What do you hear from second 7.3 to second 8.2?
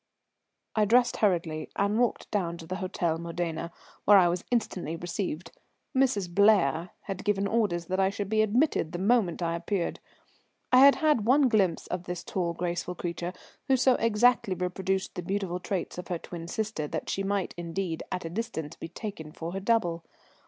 orders that I